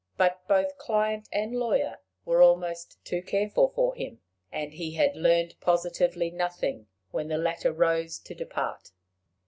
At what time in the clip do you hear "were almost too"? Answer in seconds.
2.25-3.21